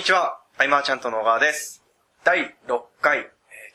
[0.00, 1.84] にちは、アイマーちゃんとの小川です。
[2.24, 3.26] 第6回、えー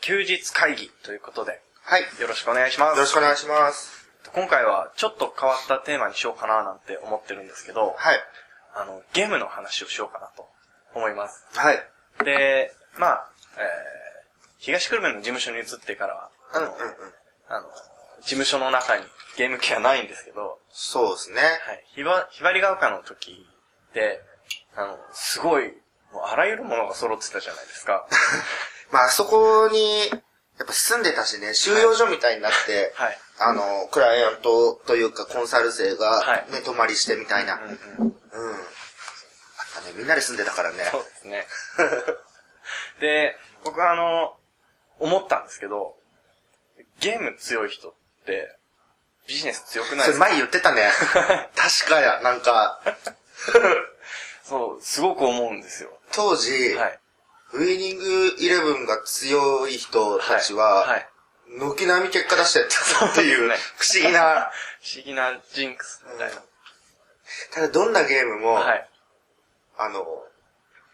[0.02, 2.02] 休日会議ということで、はい。
[2.02, 3.00] よよろしくお願いします。
[3.00, 4.09] ろしくお願いします。
[4.34, 8.20] 今回はちょっと変わったテーマにしようかななんて思ってるんですけど、はい。
[8.73, 10.50] あの、ゲームの話をしようかなと
[10.96, 11.46] 思います。
[11.54, 11.77] はい。
[12.26, 13.64] で、まあ、えー、
[14.58, 17.14] 東久留米の事務所に移ってからは、あの、うんうんうん。
[17.50, 17.67] あの
[18.22, 19.03] 事務所の中に
[19.38, 21.42] ゲーム機はないんですけど、そうですね。
[21.42, 21.86] はい。
[21.94, 23.45] ひば、ひばりが丘の時
[23.94, 24.23] で、
[24.76, 28.08] あの、すごい、あらゆるものが揃ってたじゃないですか。
[28.91, 33.20] まあ、あそこに、やっぱ住んでたしね、収容所みたいになって、はい。
[33.40, 37.55] あの、クライアントというかコンサル生はいがね、泊まりしてみたいな。
[37.55, 38.22] ううんん。
[38.31, 38.54] うん。
[38.54, 38.62] あっ
[39.73, 40.88] たね、みんなで住んでたからね。
[40.90, 41.48] そうですね。
[43.02, 44.38] で、僕はあの、
[45.00, 45.98] 思ったんですけど、
[47.00, 47.94] ゲーム強い人っ
[48.26, 48.56] て、
[49.28, 50.26] ビジネス強くないですか？
[50.28, 50.89] 前言ってたね。
[51.58, 52.80] 確かや、なんか、
[54.48, 55.90] そう、すごく思うんですよ。
[56.14, 57.00] 当時、はい。
[57.54, 61.08] ウィニングイレブンが強い人たちは、はい。
[61.58, 62.60] 軒並み結果出して
[63.00, 64.52] たっていう、ね不思議な。
[64.84, 66.44] 不思議なジンクスみたいな。
[67.54, 68.90] ただどんなゲームも、はい。
[69.78, 70.06] あの、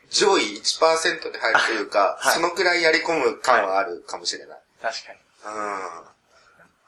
[0.10, 4.60] 上位1%で入るというか、 はいそのくらいやり込む感はあるかもしれない。
[4.82, 5.20] 確かに。
[5.44, 6.12] うん。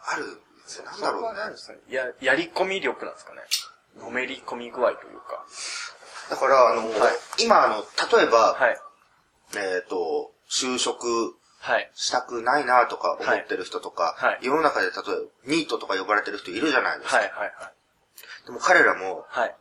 [0.06, 0.42] ある、
[0.86, 1.80] なんだろうね。
[1.90, 3.42] や、やり込み力なんですかね。
[3.98, 5.46] のめり込み具合というか。
[6.30, 7.84] だから、あの、はい今、あの、
[8.18, 8.78] 例えば、はい。
[9.56, 11.90] えっ、と、就職はい。
[11.96, 17.18] したくないなとか思ってる人とか、はい世の中で例えば、ニートとか呼ばれてる人いるじゃないですか。
[17.18, 17.26] はい。
[17.28, 17.40] はい。
[17.40, 18.46] はい。
[18.46, 19.56] でも彼らも、はい。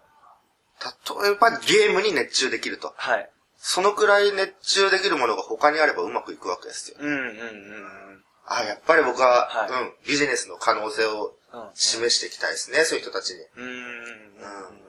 [1.24, 2.92] 例えばゲームに熱中できると。
[2.96, 3.30] はい。
[3.56, 6.96] そのくらい熱中できるものが他にあればうまくいくわけですよ。
[6.98, 11.70] うんうんうんあ、やっぱり僕は、はいうん、ビジネスの可能性をうん。
[11.74, 13.44] 示していきたいですね、そういう人たちに。
[13.56, 14.83] うんうん。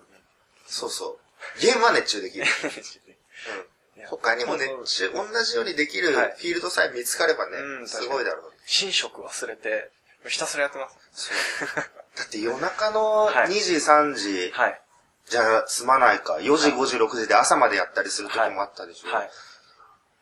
[0.66, 1.23] そうそう。
[1.60, 2.46] ゲームは熱中できる。
[2.46, 2.50] い
[4.00, 8.54] や他にも熱中、同じようにできるフはいィールドさえ見つかればね、うんすごいだろう。
[8.82, 9.92] 寝食忘れて、
[10.28, 11.30] ひたすらやってます。
[11.30, 11.32] そ
[11.66, 11.68] う
[12.16, 14.82] だって夜中のはい2時、3時、はい。
[15.26, 19.10] じゃあ済まないか、4時、5時、6時で朝までやったりする時もあったでしょ。
[19.10, 19.32] はい。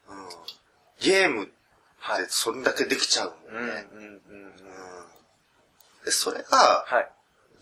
[0.10, 0.30] うん、
[1.00, 1.54] ゲームって
[2.02, 2.26] はい。
[2.30, 3.88] そんだけできちゃうもうんんうんね。
[3.92, 4.04] うんうん。
[4.06, 5.12] うん
[6.04, 7.12] でそれが、はい。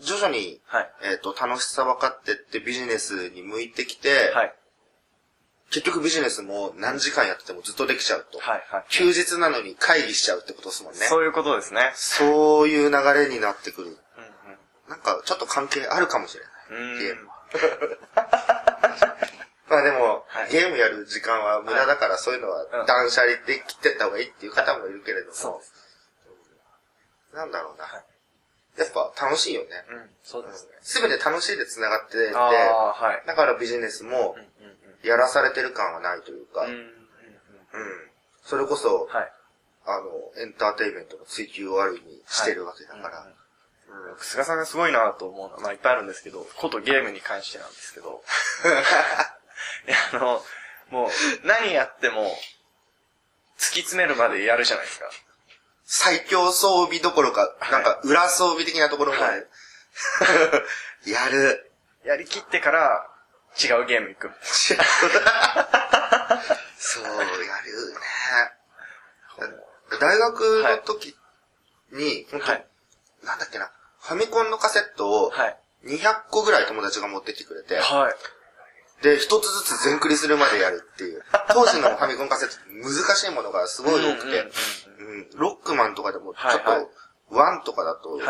[0.00, 0.90] 徐々に、はい。
[1.02, 4.54] えっ、と、楽しさ分かってってビジネスに向いてきて、はい。
[5.70, 8.38] 結局ビジネスも何時間やっててもずっとできちゃうと。
[8.40, 8.64] はい。
[8.70, 8.84] はい。
[8.88, 10.98] 休日なのに会議しちゃうってことですもんね。
[11.00, 11.92] そういうことですね。
[11.94, 13.88] そういう流れになってくる。
[13.88, 13.96] うん
[14.88, 16.82] なんかちょっと関係あるかもしれない。
[16.82, 16.98] うん。
[16.98, 17.28] ゲーム。
[19.70, 25.72] まあでも、はいゲームやる時間は無駄だから、そういうのはうん断捨離で切ってった方がいいっていう方もいるけれども、そうです。
[27.36, 27.86] なんだろうな。
[28.84, 29.68] はいやっぱ楽しいよね。
[29.90, 30.10] うん。
[30.22, 30.72] そうですね。
[30.80, 33.26] すべて楽しいで繋がってて、はい。
[33.26, 34.36] だからビジネスも
[35.04, 36.90] やらされてる感はないというか、うん。
[38.42, 39.32] それこそ、はい。
[39.86, 43.20] あの、エンターテインメントの追求をある意味してるわけだから。
[43.24, 43.34] うん
[44.18, 48.22] 菅さんがすごいなと思うのは、まあいっぱいあるんですけど、ことゲームに関してなんですけど、
[49.88, 50.44] いや、あの、
[50.90, 51.10] もう、
[51.44, 52.30] 何やっても、
[53.58, 55.10] 突き詰めるまでやるじゃないですか。
[55.92, 59.46] 最強装備どころか、はいなんか裏装備的なところまで、はい
[61.10, 61.72] やる。
[62.04, 63.10] やりきってから、
[63.60, 64.30] 違うゲーム行く。
[66.78, 69.58] そう、やるね。
[69.98, 71.18] 大学の時
[71.90, 72.66] に、本当、はい。
[73.24, 75.58] なんだっけな、ファミコンのカセットをはい。
[75.86, 78.14] 200個ぐらい友達が持ってきてくれて、はい。
[79.02, 81.22] で、一つずつ全クリするまでやるっていう。
[81.48, 84.40] 当時のファミコンカセットって難しいものがすごい多くて、
[84.98, 88.20] うんロックマンとかでもちょっと、ワンとかだと。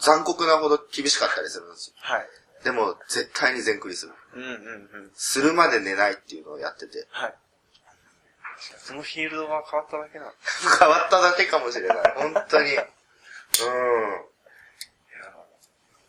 [0.00, 1.94] 残酷なほど厳しかったりするんですよ。
[1.98, 2.26] はい。
[2.64, 4.12] でも、絶対に全クリする。
[4.34, 4.52] うんうんう
[5.06, 5.10] ん。
[5.14, 7.34] するまで寝ないっていうのをやってて、はい。
[8.78, 10.32] そのフィールドが変わっただけなの。
[10.80, 12.14] 変わっただけかもしれない。
[12.16, 12.74] 本当に。
[12.74, 12.84] うん。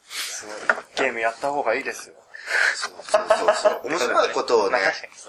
[0.07, 0.55] すごい。
[0.95, 2.15] ゲームやった方がいいですよ。
[2.75, 3.89] そうそうそうそう。
[3.89, 4.77] 面白いことをね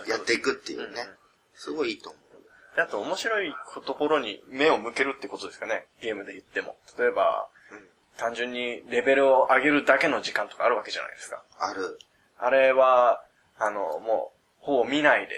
[0.09, 1.07] やっていくっていうね。
[1.55, 2.77] すごいいいと思う。
[2.77, 3.55] であと面白い
[3.87, 5.87] ところに目を向けるってことですかね。
[6.03, 6.77] ゲームで言っても。
[6.99, 11.43] 例えば、うん単純にレベルを上げるだけの時間とかあるわけじゃないですか。
[11.59, 11.99] ある。
[12.39, 13.23] あれは、
[13.59, 15.35] あの、もう、ほぼ見ないで、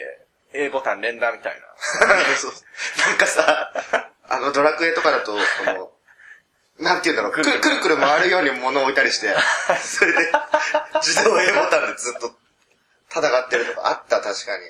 [0.54, 1.66] A ボタン連打みたいな。
[2.36, 2.52] そう
[3.08, 3.72] なんかさ、
[4.28, 5.92] あのドラクエとかだと、この、
[6.80, 9.34] なんて言うんだろう、くるくるくる回るように物を置いたりして、
[9.82, 10.32] それで、
[11.02, 12.34] 自動 A ボタンでずっと
[13.10, 14.64] 戦ってるとかあった、確かに。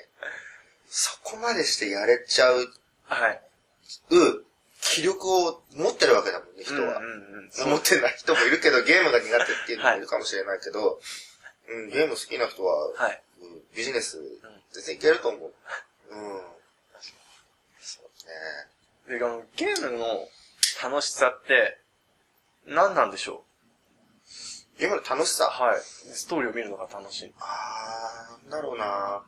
[0.89, 2.67] そこまでしてやれちゃう、
[3.05, 3.41] はい。
[4.81, 6.97] 気力を持ってるわけだもんね、人は。
[6.97, 7.69] うんうんうん。
[7.69, 10.99] 持ってない人もいるけど、ゲームが苦手っていうのもいるかもしれないけど、
[11.67, 13.21] うん、ゲーム好きな人は、はい。
[13.41, 14.17] うんビジネス
[14.73, 15.53] 全然いけると思う。
[16.11, 16.41] うん。
[17.79, 19.19] そうね。
[19.19, 19.19] で、
[19.55, 20.27] ゲームの
[20.83, 21.77] 楽しさって、
[22.69, 23.43] 何なんでしょ
[24.77, 25.45] ゲームの楽しさ？
[25.45, 25.81] うはい。
[25.81, 27.33] ストーリーを見るのが楽しい。
[27.39, 29.23] あー、なんだろうな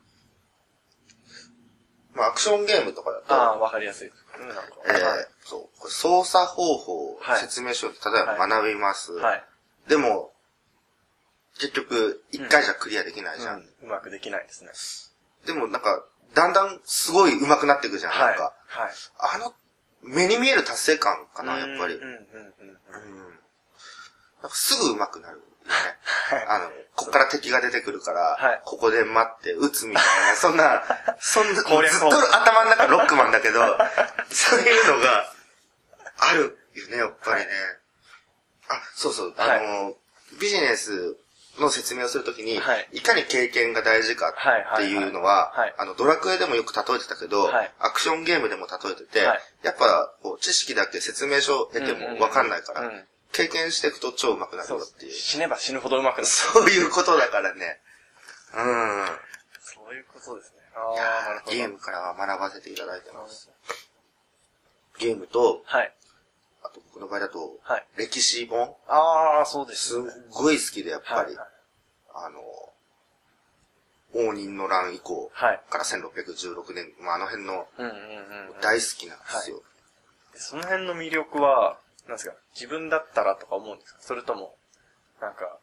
[2.14, 4.12] まあ、アクションゲームとかだと、ああ、わかりやすい。
[4.40, 4.64] うん、なんか。
[4.86, 5.28] えーはい。
[5.44, 9.12] そう、これ操作方法をはい説明書で、例えば学びます。
[9.14, 9.44] はい。
[9.88, 10.34] でも、
[11.60, 13.60] 結局、一回じゃクリアできないじゃん。
[13.60, 14.72] うんうまくできないですね。
[15.46, 16.04] でもなんか、
[16.34, 18.28] だんだんすごい上手くなっていくじゃん、はい。
[18.30, 18.54] なんか。
[18.68, 18.92] はい。
[19.20, 19.54] あの、
[20.04, 21.96] 目に見える達成感かな、やっぱり。
[21.96, 22.14] うん、うん、うん。
[22.14, 23.31] うんうん。
[24.42, 25.52] なんかすぐ上手くなるよね。
[26.30, 26.46] はい。
[26.48, 28.62] あの、こっから敵が出てくるから、はい。
[28.66, 30.84] ここで待って撃つみたいな、そんな、
[31.20, 31.78] そんな、ずっと
[32.36, 33.62] 頭の中ロックマンだけど、
[34.30, 35.32] そういうのが
[36.18, 37.52] あるよね、やっぱりね。
[38.70, 39.96] あ、そうそう、あの、
[40.40, 41.18] ビジネス
[41.60, 42.90] の説明をするときに、はい。
[42.94, 47.72] い、かに経験が大事かはいはいっていうのははい、あの、ドラクエでもよく例えてたけど、はい。
[47.80, 49.42] アクションゲームでも例えてて、はい。
[49.64, 55.12] やっぱ、こう知識だけ説明書得てもわかんないから、うんうんうん経験していくと超上手くなるよっていう。
[55.14, 56.26] 死ねば死ぬほど上手くなる。
[56.26, 57.80] そういうことだからね。
[58.54, 59.06] うん。
[59.62, 60.60] そういうことですね。
[60.76, 60.92] あ
[61.24, 61.56] あ、なるほど。
[61.56, 63.50] ゲームからは学ばせていただいてます。
[65.00, 65.94] ゲームと、はい。
[66.64, 70.12] あと僕の場合だと、はい歴史本ああ、そうですすっね。
[70.30, 71.48] ごい好きで、やっぱり、はい
[72.14, 72.40] あの、
[74.14, 75.62] 応仁の乱以降はい。
[75.70, 78.62] から1616年、まあ、あの辺のうんうんうんうん。
[78.62, 79.64] 大好きなんですよ。
[80.36, 81.78] その辺の魅力は、
[82.08, 84.00] なんですか、自分だったらとか思うんですか？
[84.02, 84.56] それとも、
[85.22, 85.58] なんか、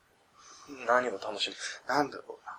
[0.86, 2.58] 何を楽しむんですなんだろうな。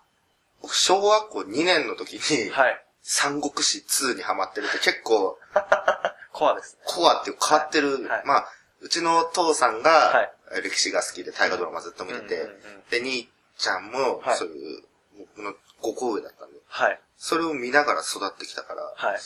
[0.61, 2.85] 僕、小学校2年の時に、かはい。
[3.01, 5.39] 三国志2にハマってるって結構、
[6.33, 6.81] コアですね。
[6.85, 7.93] コアって変わってる。
[7.93, 8.49] はいはいまあ、
[8.81, 10.11] うちの父さんは
[10.51, 14.83] が歴史が好きで大河ドラマずっと見てて、うんうんうんで、兄ちゃんもはいそういう、
[15.17, 17.01] 僕の5個上だったんで、はい。
[17.17, 19.19] それを見ながら育ってきたから、はい。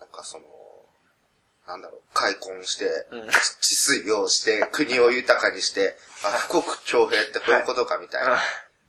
[0.00, 0.44] なんかその、
[1.66, 3.28] なんだろう、開墾して、うん
[3.60, 8.32] 治水をして、国を豊かにして、あ、富国強兵ってこういうことかみたいな。
[8.32, 8.40] はい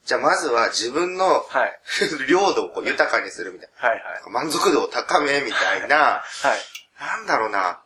[0.08, 1.80] じゃあまずは自分のはい。
[2.30, 3.92] 領土をこう豊かにするみたいはい。
[3.92, 4.24] はい。
[4.24, 4.30] な。
[4.30, 7.04] 満足度を高めみたいな、はい。
[7.04, 7.82] なんだろうな。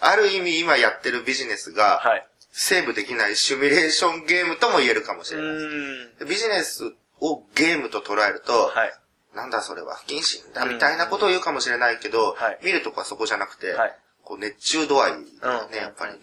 [0.00, 2.26] ある意味今やってるビジネスが、はい。
[2.50, 6.26] セーブできないシミュレーションゲームとも言えるかもしうれない。
[6.26, 8.94] ビジネスをゲームと捉えると、はい。
[9.34, 16.18] なんだそれは不謹慎だみたいなことを言うかもしれないけど、はい見るとこはそこじゃなくて、はいこう熱中度合いね、うんやっぱりね。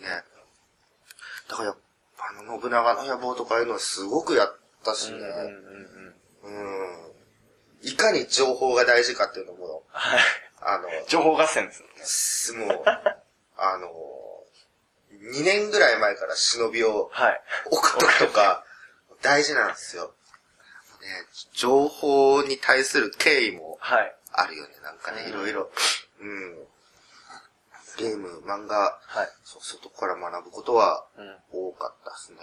[1.50, 1.78] だからやっ
[2.18, 5.28] ぱあの信長の野望とかいうのはすごくやったしね、うんうん
[6.44, 6.88] うんうん。
[7.04, 7.08] うん。
[7.82, 10.20] いかに情報が大事かっていうのも、はい。
[10.62, 11.94] あの、情報合戦ですよね。
[12.04, 12.84] すもう、
[13.58, 13.88] あの、
[15.32, 17.42] 2年ぐらい前から忍びをはい。
[17.72, 18.64] 置くときとか、
[19.22, 20.14] 大事なんですよ。
[21.08, 24.16] ね、情報に対する敬意もはい。
[24.34, 25.72] あるよね、なんかね、うんいろいろ。
[26.20, 26.56] うん。
[27.98, 29.30] ゲーム、漫画、はい。
[29.44, 31.70] そう、外から学ぶことはうん。
[31.70, 32.38] 多かったですね。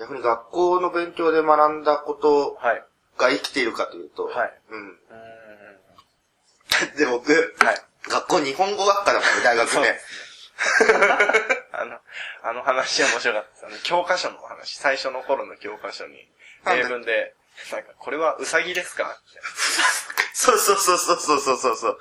[0.00, 2.84] 逆に学校の勉強で学んだことはい。
[3.16, 4.52] が生きているかというと、はい。
[4.70, 4.88] うん。
[4.90, 4.96] う
[6.98, 7.32] で、僕。
[7.64, 7.76] はい。
[8.08, 10.00] 学校日本語学科だもんね、大学ね。
[11.72, 12.00] あの、
[12.42, 13.66] あの話は面白かったです。
[13.66, 16.28] あの、教科書の話、最初の頃の教科書に、
[16.66, 17.34] 英文で、
[17.70, 19.18] なんか、これはウサギですか？
[20.34, 21.98] そうそうそうそうそうそうそう。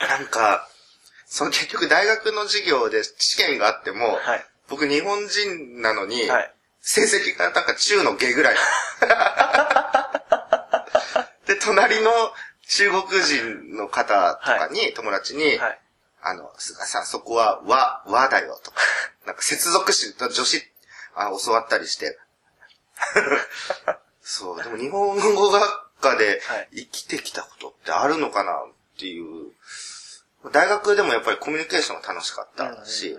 [0.00, 0.68] なんか、
[1.26, 8.56] その結局大学の授業で試験があっても、はい、僕日本人なのに、はい、成績がなんか中の下ぐらい。
[11.46, 12.10] で、隣の
[12.68, 15.58] 中国人の方とかに、はい、友達に、
[16.22, 18.80] あの、さ、そこは和、和だよとか、
[19.26, 20.62] なんか接続詞、女子
[21.14, 22.18] あ教わったりして、
[24.26, 29.52] そう、でも日本語学科ではい生きてきたことってあるのかなっていう。
[30.52, 33.16] 大学でもやっぱりコミュニケーションが楽しかったし、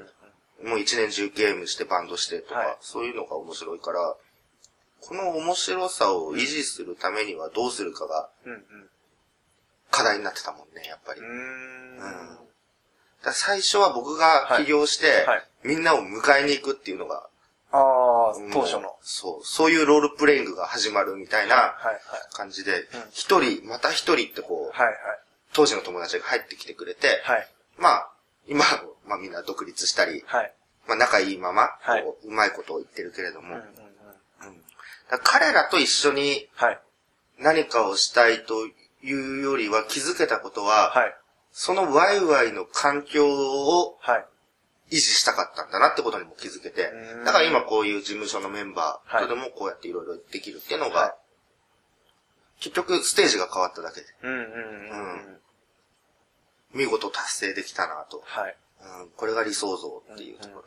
[0.64, 4.16] もう一年中ゲームしてバンドしてとか、はいそういうのが面白いから、
[5.02, 8.30] この面白さを維持するためにはどうするかが。
[9.92, 11.22] 課題になってたもんね、やっぱり。
[11.22, 12.40] うーうん
[13.32, 17.28] 最初は僕が起業して、はいはいみんなを迎えに行くっていうのが、
[18.54, 18.96] 当初の。
[19.02, 21.76] そう、そういうロールプレイングが始まるみたいな。
[22.34, 24.96] 感じでうん、一、人、また一人ってこう、はいはい。
[25.54, 27.48] 当時の友達が入ってきてくれて、はい。
[27.78, 28.10] まあ、
[28.48, 28.64] 今、
[29.06, 30.54] まあみんな独立したり、はい。
[30.88, 34.62] まあ仲いいまま、はいこううまいことを言ってるけれども、うんうんうん。
[35.10, 36.80] ら彼らと一緒にはい。
[37.40, 38.66] 何かをしたいと
[39.04, 41.16] いうよりは気づけたことは、はい。
[41.52, 44.26] そのワイワイの環境をはい。
[44.96, 46.92] 維持したかったんだなってことにも気づけて
[47.26, 51.14] だから今こういう事務所のメンバーはいとでもこうやっていろいろできるっていうのが、はい
[52.62, 55.38] 結局ステージが変わっただけで、うんうんうんうん。
[56.74, 58.22] 見事達成できたなと。
[58.26, 58.56] はい。
[59.02, 60.64] うん、これが理想像っていうところ。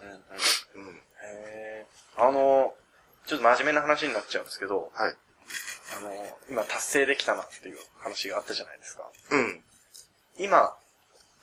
[2.19, 2.75] あの、
[3.27, 5.17] ちょっと真面目な話になっちゃうんですけど、はい。
[5.97, 9.05] あの、今達成できたなっていう話があったじゃないですか。
[9.31, 9.63] うん。
[10.39, 10.77] 今、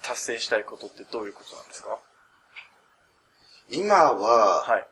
[0.04, 1.98] 達成したいことってどういうことなんですか？
[3.70, 4.88] 今は、はい。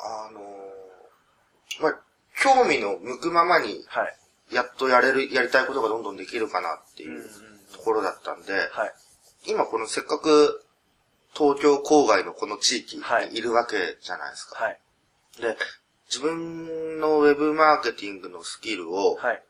[0.00, 2.00] あのーまあ、
[2.40, 4.54] 興味の向くままに、はい。
[4.54, 7.22] やっとやれる、やりたいことがどんどんできるかなっていう
[7.72, 8.92] ところだったんで、はい。
[9.46, 10.64] 今このせっかく
[11.34, 14.64] 東京郊外のこの地域はいにいるわけじゃないですか。
[14.64, 14.80] はい。
[15.40, 15.56] で、
[16.08, 19.42] 自分のウェブマーケティングのスキルをはい。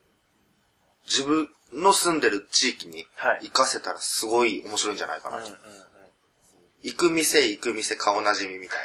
[1.05, 5.43] 自分の住んでる地域にはい活かせたらすごい面白いんじゃないかなと。
[5.43, 5.59] うんうんうん。
[6.83, 8.77] 行く店行く店顔なじみみたい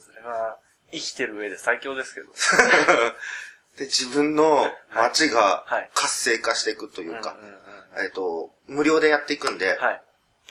[0.00, 0.58] それは、
[0.92, 2.28] 生きてる上で最強ですけど。
[2.28, 2.34] な。
[3.78, 10.02] で、自分の街がはい活性化していくというか、うんうんうんえっと、無料でやっていくんで、はい。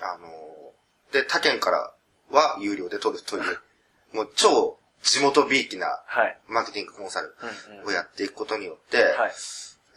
[0.01, 1.93] あのーで、他県から
[2.29, 3.59] は有料で取るという、
[4.13, 6.39] もう超地元びいきなはい。
[6.47, 9.33] マーケティングコンサルうんうんをやっていくことによって、はい。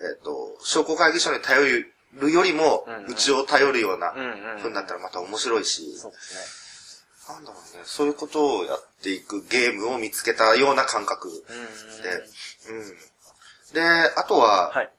[0.00, 6.72] えっ、と、商工会議所に頼るよりもうちを頼るようなうんうになったらまた面白いし、そうです
[7.28, 11.34] なんだろうね、そういうことをやっていくゲームを見つけたような感覚ね。
[12.68, 12.88] うんうんうん。
[12.88, 14.08] で、うん。
[14.08, 14.90] で、あとは、はい。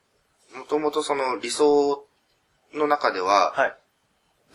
[0.55, 2.05] もともとその理想
[2.73, 3.77] の中では、はい。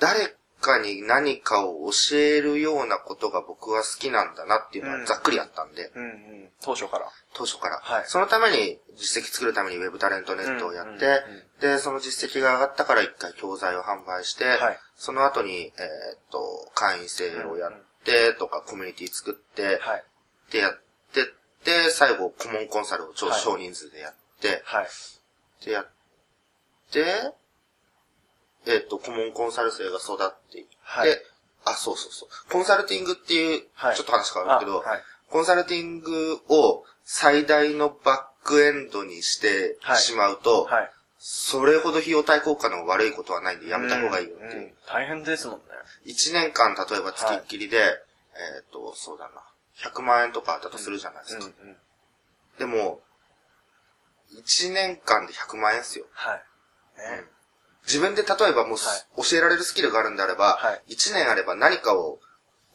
[0.00, 6.48] 誰かに何かを教えるようなことが僕は好きなんだなっていうのうんはざっくりあったんで、うんうん。
[6.60, 7.06] 当初から。
[7.34, 7.78] 当初から。
[7.82, 15.72] はいそのために実績作るためにウェブタレントネットをやって、うんうんうんで、その実績が上がったから一回教材を販売して、はいその後に、えーっ
[16.30, 17.72] と、会員制をやっ
[18.04, 20.04] てとか、コミュニティ作って、はい。
[20.50, 20.72] でやっ
[21.12, 21.24] てっ
[21.64, 24.86] て、最後顧問コンサルを超はい少人数でやって、はい。
[25.64, 25.90] でやっ
[26.90, 27.32] て、
[28.68, 31.08] えーっと、顧問コンサル生が育っていって、はい
[31.64, 32.52] あ、そうそうそう。
[32.52, 40.90] コンサルティングっていう、はいちょっと話変わるけど、あはいコンサルティングを最大のバックエンドにしてはいしまうと、はい。
[41.18, 44.60] それほど費用対効果の悪いことはないんでやめた方がいいよっていう。
[44.60, 45.62] んん大変ですもんね。
[46.06, 47.80] 1年間例えば月っきりで、え
[48.62, 49.42] っ、と、そうだな、
[49.90, 51.44] 100万円とかあったとするじゃないですか。
[51.44, 51.76] うんうん。
[52.58, 53.00] でも、
[54.36, 56.06] 1年間で100万円ですよ。
[56.12, 56.42] はい。
[56.98, 57.24] ね。
[57.88, 58.78] 自分で例えばもう、は
[59.16, 62.20] 教えられるスキルがあるんであれば、はい1年あれば何かを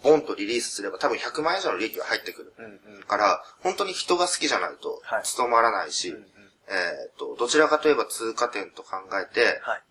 [0.03, 2.53] ボンとリリースすれば多分100万円以上の利益が入ってくる。
[2.57, 3.03] うんうん。
[3.03, 6.25] から、本当に人が好きじゃないとはい、務まらないし、うんうん
[6.67, 9.81] えっ、と、どちらかといえば通過点と考えて、はい。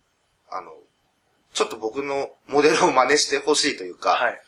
[0.51, 0.71] あの、
[1.53, 4.41] ちょっと僕のモデルを真似してほしいというか、はい。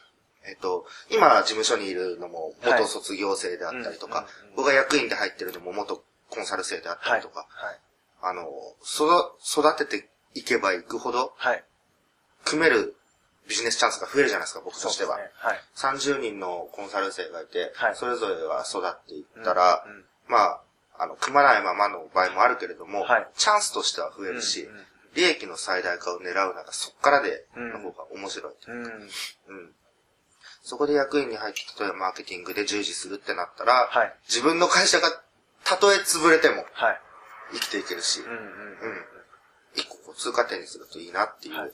[0.47, 7.19] えっ、と、今事務所にいるのもはい元卒業生であったりとか、うんうんうん僕が役員で入ってるのも元コンサル生であったはい。
[7.19, 7.79] りとか、はい。
[8.21, 8.47] あの、
[8.83, 11.63] 育、育てていけばいくほど、はい。
[12.43, 12.95] 組める
[13.47, 15.17] ビジネスチャンスが増えるじゃないですか、僕としては。
[15.17, 15.59] ねはい。
[15.75, 20.61] 30人のコンサル生がいて、はいそれぞれが育っていったら、うんうんまあ、
[20.99, 28.53] あの、組まないままの場合もあるけれども、はいチャンスとしては増えるし、うんうん利益の最大化を狙うならそっからで、うんの方が面白い。
[28.67, 28.83] うん。
[28.83, 29.09] うん。
[30.61, 35.09] そこで役員に入って、例えばマーケティングで従事するってなったら、はい自分の会社が
[35.63, 36.99] たとえ潰れてもはい。
[37.53, 38.35] 生きていけるし、うんうん。
[38.35, 39.05] うん。
[39.75, 41.59] 一個こう通過点にするといいなっていう。
[41.59, 41.71] はい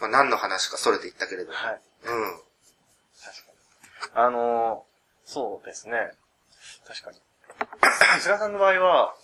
[0.00, 1.56] まあ何の話かそれていったけれども。
[1.56, 1.80] はい。
[2.04, 2.40] うん。
[3.22, 4.26] 確かに。
[4.26, 6.12] あのー、そうですね。
[6.86, 7.18] 確かに。
[8.20, 9.14] 菅さんの場合は、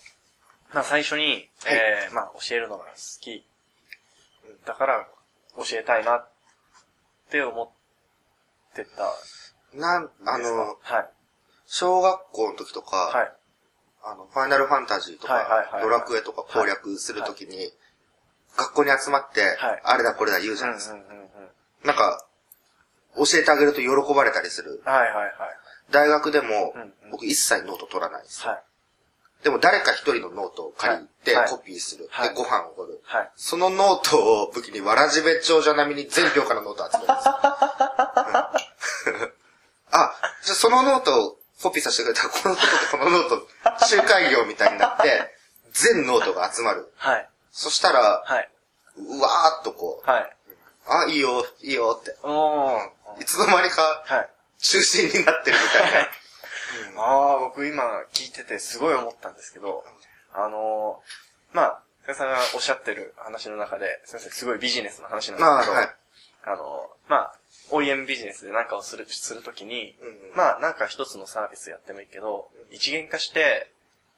[0.73, 3.45] まあ最初に、えー、まあ教えるのが好き。
[4.65, 5.07] だから、
[5.57, 6.29] 教えたいなっ
[7.29, 9.05] て思ってた
[9.75, 10.11] んなん。
[10.25, 11.09] あの、はい。
[11.65, 13.33] 小学校の時とか、はい。
[14.03, 17.73] あの、ファイナルファンタジーとか、はいはいはいはいドラクエとか攻略するときに、
[18.57, 20.95] 学校に集まって、はいあれだこれだ言うじゃうんうんないですか。
[20.95, 21.27] うんうん。
[21.85, 22.25] なんか、
[23.15, 24.81] 教えてあげると喜ばれたりする。
[24.83, 25.33] はいはいはい。
[25.91, 28.45] 大学でも、うんうん僕一切ノート取らないです。
[28.45, 28.63] はい。
[29.43, 32.09] でも誰か一人のノートを借りて、コピーする。
[32.11, 32.99] はいで、ご飯を取る。
[33.05, 33.31] はい。
[33.37, 37.39] そのノートを武器にわらじべ長者並みに全教科のノートを集めるんですよ。
[37.41, 39.37] うん
[39.89, 45.33] あ、じゃあそのノートをコピーさせてくれたら、このノートとこのノート、集会業みたいになって、
[45.71, 46.91] 全ノートが集まる。
[46.97, 47.29] はい。
[47.51, 48.49] そしたら、はい。
[48.97, 50.35] うわーっとこう、はい。
[50.87, 52.15] あ、いいよ、いいよって。
[52.23, 53.21] おー。
[53.21, 54.29] いつの間にかはい。
[54.59, 56.03] 中心になってるみたい
[56.95, 57.01] な。
[57.01, 59.83] ああ、僕今聞いててすごい思ったんですけど、
[60.33, 65.95] あのー、まあ、先生がおっしゃってる話の中で、先生すごいビジネスの話なんまあ、ですけど、はい。
[66.45, 67.35] あのー、まあ、
[67.71, 73.71] OEM ビジネスで何かをする、するときに、うんうんまあ、なんか一つのサービスやってもいいけど、一元化して、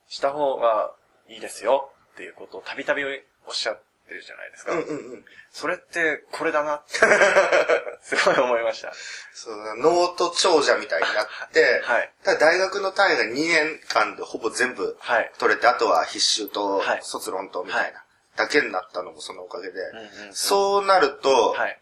[0.07, 0.91] した方が
[1.27, 3.11] いいですよっていうことをたびたびおっ
[3.53, 4.73] しゃってるじゃないですか。
[4.73, 5.25] うんうんうん。
[5.51, 6.99] それってこれだなって、
[8.03, 8.91] すごい思いました。
[9.33, 12.11] そうだ、ノート長者みたいになって、 はい。
[12.25, 15.31] ただ大学の単位が2年間でほぼ全部はい。
[15.37, 18.03] 取れて、あとは必修とはい卒論とみたいな、
[18.35, 21.79] だけになったのもそのおかげで、うんうんうんそうなると、はい。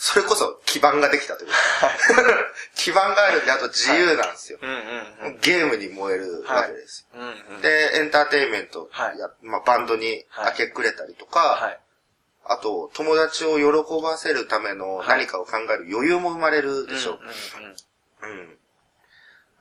[0.00, 1.56] それこそ基盤ができたというか、
[2.76, 4.60] 基盤があるんで、あと自由なんですよ。
[5.40, 7.08] ゲームに燃えるわけです。
[7.12, 7.62] うんうん。
[7.62, 11.80] で、エンターテインメントはいや、まあ、バンドに明け暮れたりとか、はい。
[12.44, 17.18] あと、友達を喜ばせるための何かを考える余裕も生まれるでしょ。
[18.22, 18.58] うんうんうんうん。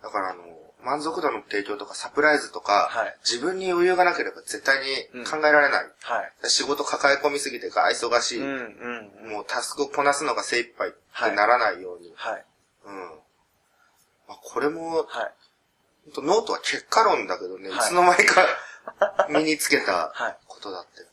[0.03, 0.43] だからあの、
[0.87, 5.85] 満足度の提供とかサプライズとか、はい自分に余裕がなければ絶対に考えられない。
[6.01, 6.49] はい。
[6.49, 9.31] 仕事抱え込みすぎてが忙しい、うんうんうん。
[9.31, 12.13] もうタスクをこなすのが精一杯ってならないように。
[12.15, 12.45] はい。
[12.85, 12.95] うん。
[14.29, 15.05] まあ、これも、はい。
[16.21, 18.47] ノートは結果論だけどね、はいい、つの間にか
[19.29, 21.11] 身につけたはいことだったよね。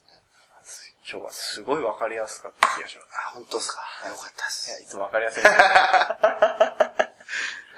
[1.11, 3.09] 今日はすごいわかりやすかった気がします。
[3.27, 3.81] あ、本当ですか。
[4.09, 4.83] よかったでいや、す。
[4.83, 5.43] いつもわかりやすい。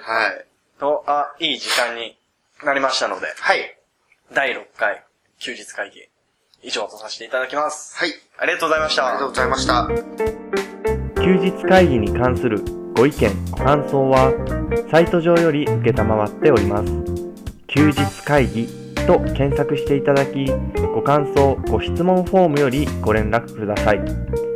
[0.07, 0.47] はい。
[0.79, 2.17] と、あ、いい時間に
[2.63, 3.77] なりましたので、はい。
[4.33, 5.03] 第6回
[5.39, 6.01] 休日会議、
[6.63, 7.97] 以上とさせていただきます。
[7.97, 8.13] はい。
[8.37, 9.29] ありがとうございましたありがとう。
[9.29, 9.87] ございました。
[11.21, 12.63] 休日会議に関する
[12.95, 14.33] ご意見、ご感想は、
[14.89, 16.91] サイト上より受けたまわっております。
[17.67, 18.67] 休日会議
[19.05, 20.45] と検索していただき、
[20.95, 24.46] ご感想、ご質問フォームよりご連絡ください。